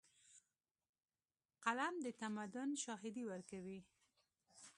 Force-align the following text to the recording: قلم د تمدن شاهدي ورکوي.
قلم 1.63 1.95
د 2.05 2.07
تمدن 2.21 2.69
شاهدي 2.83 3.23
ورکوي. 3.31 3.79